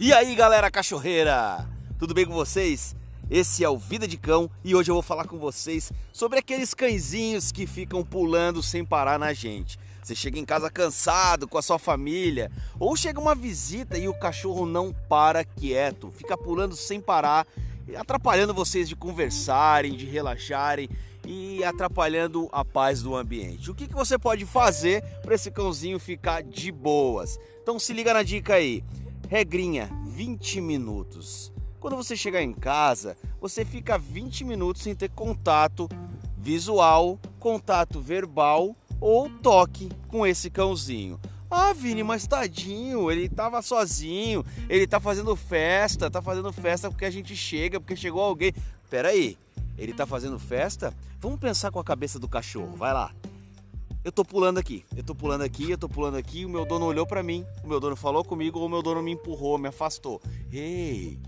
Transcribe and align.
E 0.00 0.12
aí 0.12 0.32
galera 0.36 0.70
cachorreira, 0.70 1.68
tudo 1.98 2.14
bem 2.14 2.24
com 2.24 2.32
vocês? 2.32 2.94
Esse 3.28 3.64
é 3.64 3.68
o 3.68 3.76
Vida 3.76 4.06
de 4.06 4.16
Cão 4.16 4.48
e 4.62 4.72
hoje 4.72 4.92
eu 4.92 4.94
vou 4.94 5.02
falar 5.02 5.26
com 5.26 5.38
vocês 5.38 5.92
sobre 6.12 6.38
aqueles 6.38 6.72
cãezinhos 6.72 7.50
que 7.50 7.66
ficam 7.66 8.04
pulando 8.04 8.62
sem 8.62 8.84
parar 8.84 9.18
na 9.18 9.32
gente. 9.32 9.76
Você 10.00 10.14
chega 10.14 10.38
em 10.38 10.44
casa 10.44 10.70
cansado 10.70 11.48
com 11.48 11.58
a 11.58 11.62
sua 11.62 11.80
família, 11.80 12.48
ou 12.78 12.96
chega 12.96 13.18
uma 13.18 13.34
visita 13.34 13.98
e 13.98 14.06
o 14.08 14.14
cachorro 14.14 14.66
não 14.66 14.94
para 15.08 15.42
quieto, 15.42 16.12
fica 16.12 16.38
pulando 16.38 16.76
sem 16.76 17.00
parar, 17.00 17.44
atrapalhando 17.96 18.54
vocês 18.54 18.88
de 18.88 18.94
conversarem, 18.94 19.96
de 19.96 20.06
relaxarem 20.06 20.88
e 21.26 21.64
atrapalhando 21.64 22.48
a 22.52 22.64
paz 22.64 23.02
do 23.02 23.16
ambiente. 23.16 23.68
O 23.68 23.74
que, 23.74 23.88
que 23.88 23.94
você 23.94 24.16
pode 24.16 24.46
fazer 24.46 25.02
para 25.22 25.34
esse 25.34 25.50
cãozinho 25.50 25.98
ficar 25.98 26.40
de 26.40 26.70
boas? 26.70 27.36
Então 27.60 27.80
se 27.80 27.92
liga 27.92 28.14
na 28.14 28.22
dica 28.22 28.54
aí. 28.54 28.84
Regrinha: 29.28 29.90
20 30.06 30.58
minutos. 30.62 31.52
Quando 31.78 31.96
você 31.96 32.16
chegar 32.16 32.42
em 32.42 32.52
casa, 32.52 33.14
você 33.38 33.62
fica 33.62 33.98
20 33.98 34.42
minutos 34.42 34.82
sem 34.82 34.94
ter 34.94 35.10
contato 35.10 35.86
visual, 36.36 37.18
contato 37.38 38.00
verbal 38.00 38.74
ou 38.98 39.28
toque 39.28 39.90
com 40.08 40.26
esse 40.26 40.48
cãozinho. 40.48 41.20
Ah, 41.50 41.74
Vini, 41.74 42.02
mas 42.02 42.26
tadinho, 42.26 43.10
ele 43.10 43.28
tava 43.28 43.60
sozinho, 43.60 44.44
ele 44.68 44.86
tá 44.86 44.98
fazendo 44.98 45.36
festa, 45.36 46.10
tá 46.10 46.22
fazendo 46.22 46.50
festa 46.50 46.90
porque 46.90 47.04
a 47.04 47.10
gente 47.10 47.36
chega, 47.36 47.78
porque 47.78 47.94
chegou 47.94 48.22
alguém. 48.22 48.52
Pera 48.88 49.10
aí, 49.10 49.36
ele 49.76 49.92
tá 49.92 50.06
fazendo 50.06 50.38
festa? 50.38 50.94
Vamos 51.20 51.38
pensar 51.38 51.70
com 51.70 51.78
a 51.78 51.84
cabeça 51.84 52.18
do 52.18 52.28
cachorro, 52.28 52.74
vai 52.76 52.94
lá 52.94 53.12
eu 54.04 54.12
tô 54.12 54.24
pulando 54.24 54.58
aqui, 54.58 54.84
eu 54.96 55.02
tô 55.02 55.14
pulando 55.14 55.42
aqui, 55.42 55.70
eu 55.70 55.78
tô 55.78 55.88
pulando 55.88 56.16
aqui, 56.16 56.44
o 56.44 56.48
meu 56.48 56.64
dono 56.64 56.86
olhou 56.86 57.06
para 57.06 57.22
mim, 57.22 57.44
o 57.62 57.68
meu 57.68 57.80
dono 57.80 57.96
falou 57.96 58.24
comigo, 58.24 58.58
ou 58.58 58.66
o 58.66 58.68
meu 58.68 58.82
dono 58.82 59.02
me 59.02 59.12
empurrou, 59.12 59.58
me 59.58 59.68
afastou. 59.68 60.20
Ei, 60.52 61.18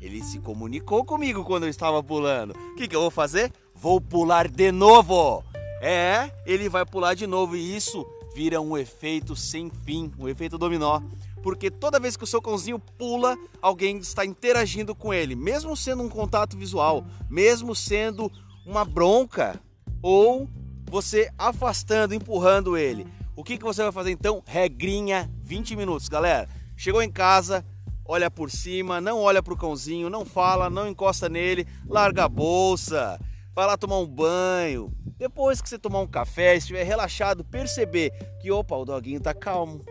ele 0.00 0.22
se 0.22 0.38
comunicou 0.38 1.04
comigo 1.04 1.44
quando 1.44 1.64
eu 1.64 1.68
estava 1.68 2.02
pulando. 2.02 2.52
O 2.52 2.74
que, 2.76 2.86
que 2.86 2.94
eu 2.94 3.00
vou 3.00 3.10
fazer? 3.10 3.52
Vou 3.74 4.00
pular 4.00 4.48
de 4.48 4.70
novo. 4.70 5.42
É, 5.80 6.30
ele 6.46 6.68
vai 6.68 6.84
pular 6.84 7.14
de 7.14 7.26
novo 7.26 7.56
e 7.56 7.76
isso 7.76 8.06
vira 8.34 8.60
um 8.60 8.76
efeito 8.76 9.34
sem 9.34 9.70
fim, 9.84 10.12
um 10.18 10.28
efeito 10.28 10.58
dominó. 10.58 11.00
Porque 11.42 11.70
toda 11.70 12.00
vez 12.00 12.16
que 12.16 12.24
o 12.24 12.26
seu 12.26 12.42
cãozinho 12.42 12.78
pula, 12.78 13.36
alguém 13.62 13.98
está 13.98 14.24
interagindo 14.24 14.94
com 14.94 15.14
ele, 15.14 15.34
mesmo 15.34 15.76
sendo 15.76 16.02
um 16.02 16.08
contato 16.08 16.56
visual, 16.56 17.04
mesmo 17.28 17.74
sendo 17.74 18.30
uma 18.66 18.84
bronca 18.84 19.60
ou 20.02 20.48
você 20.88 21.30
afastando, 21.36 22.14
empurrando 22.14 22.76
ele. 22.76 23.06
O 23.36 23.44
que, 23.44 23.56
que 23.56 23.64
você 23.64 23.82
vai 23.82 23.92
fazer 23.92 24.10
então? 24.10 24.42
Regrinha 24.46 25.30
20 25.42 25.76
minutos, 25.76 26.08
galera. 26.08 26.48
Chegou 26.76 27.02
em 27.02 27.10
casa, 27.10 27.64
olha 28.04 28.30
por 28.30 28.50
cima, 28.50 29.00
não 29.00 29.20
olha 29.20 29.42
pro 29.42 29.56
cãozinho, 29.56 30.08
não 30.08 30.24
fala, 30.24 30.70
não 30.70 30.88
encosta 30.88 31.28
nele, 31.28 31.66
larga 31.86 32.24
a 32.24 32.28
bolsa, 32.28 33.20
vai 33.54 33.66
lá 33.66 33.76
tomar 33.76 33.98
um 33.98 34.06
banho. 34.06 34.92
Depois 35.18 35.60
que 35.60 35.68
você 35.68 35.78
tomar 35.78 36.00
um 36.00 36.06
café, 36.06 36.56
estiver 36.56 36.84
relaxado, 36.84 37.44
perceber 37.44 38.12
que 38.40 38.50
opa, 38.50 38.76
o 38.76 38.84
doguinho 38.84 39.20
tá 39.20 39.34
calmo, 39.34 39.84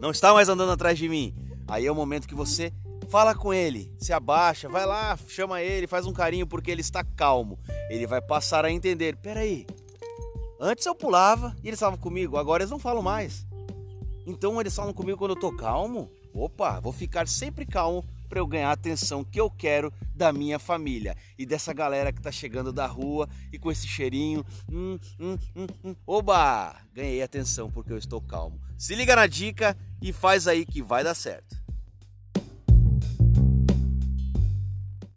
não 0.00 0.10
está 0.10 0.34
mais 0.34 0.48
andando 0.48 0.72
atrás 0.72 0.98
de 0.98 1.08
mim. 1.08 1.34
Aí 1.68 1.86
é 1.86 1.90
o 1.90 1.94
momento 1.94 2.28
que 2.28 2.34
você 2.34 2.72
fala 3.08 3.34
com 3.34 3.54
ele, 3.54 3.92
se 3.98 4.12
abaixa, 4.12 4.68
vai 4.68 4.84
lá, 4.84 5.16
chama 5.28 5.62
ele, 5.62 5.86
faz 5.86 6.06
um 6.06 6.12
carinho 6.12 6.46
porque 6.46 6.70
ele 6.70 6.80
está 6.80 7.02
calmo. 7.02 7.58
Ele 7.88 8.06
vai 8.06 8.20
passar 8.20 8.64
a 8.64 8.70
entender. 8.70 9.16
Peraí, 9.16 9.66
Antes 10.58 10.86
eu 10.86 10.94
pulava 10.94 11.54
e 11.62 11.68
eles 11.68 11.78
estavam 11.78 11.98
comigo, 11.98 12.36
agora 12.36 12.62
eles 12.62 12.70
não 12.70 12.78
falam 12.78 13.02
mais. 13.02 13.46
Então 14.26 14.60
eles 14.60 14.74
falam 14.74 14.92
comigo 14.92 15.18
quando 15.18 15.32
eu 15.32 15.40
tô 15.40 15.54
calmo. 15.54 16.10
Opa, 16.34 16.80
vou 16.80 16.92
ficar 16.92 17.28
sempre 17.28 17.64
calmo 17.64 18.04
para 18.28 18.40
eu 18.40 18.46
ganhar 18.46 18.70
a 18.70 18.72
atenção 18.72 19.24
que 19.24 19.40
eu 19.40 19.50
quero 19.50 19.92
da 20.14 20.32
minha 20.32 20.58
família 20.58 21.16
e 21.38 21.46
dessa 21.46 21.72
galera 21.72 22.12
que 22.12 22.20
tá 22.20 22.32
chegando 22.32 22.72
da 22.72 22.86
rua 22.86 23.28
e 23.52 23.58
com 23.58 23.70
esse 23.70 23.86
cheirinho. 23.86 24.44
Hum, 24.70 24.98
hum, 25.20 25.38
hum, 25.54 25.66
hum. 25.84 25.96
Oba! 26.06 26.76
Ganhei 26.92 27.22
atenção 27.22 27.70
porque 27.70 27.92
eu 27.92 27.98
estou 27.98 28.20
calmo. 28.20 28.60
Se 28.76 28.94
liga 28.94 29.14
na 29.14 29.26
dica 29.26 29.76
e 30.02 30.12
faz 30.12 30.48
aí 30.48 30.66
que 30.66 30.82
vai 30.82 31.04
dar 31.04 31.14
certo. 31.14 31.55